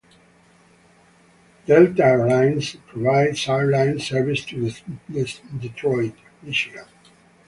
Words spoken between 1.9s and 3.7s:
Air Lines provides